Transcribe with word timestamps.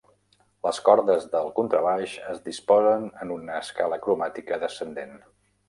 Les 0.67 0.79
cordes 0.87 1.27
del 1.35 1.51
contrabaix 1.59 2.15
es 2.33 2.41
disposen 2.47 3.07
en 3.27 3.37
una 3.39 3.61
escala 3.61 4.03
cromàtica 4.09 4.61
descendent. 4.69 5.17